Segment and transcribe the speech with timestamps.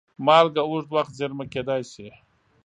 [0.25, 2.07] مالګه اوږد وخت زېرمه کېدای شي.